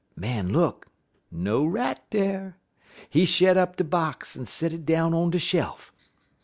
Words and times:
"Man 0.15 0.51
look; 0.51 0.87
no 1.29 1.63
rat 1.63 2.01
dar. 2.09 2.57
He 3.07 3.23
shet 3.27 3.55
up 3.55 3.75
de 3.75 3.83
box, 3.83 4.35
en 4.35 4.47
set 4.47 4.73
it 4.73 4.83
down 4.83 5.13
on 5.13 5.29
de 5.29 5.37
shel 5.37 5.73
uf. 5.75 5.93